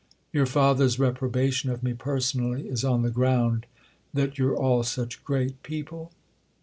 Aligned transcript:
"Your 0.33 0.47
father's 0.47 0.97
reprobation 0.97 1.69
of 1.69 1.83
me 1.83 1.93
personally 1.93 2.67
is 2.67 2.83
on 2.83 3.03
the 3.03 3.11
ground 3.11 3.67
that 4.15 4.39
you're 4.39 4.57
all 4.57 4.81
such 4.81 5.23
great 5.23 5.61
people?" 5.61 6.11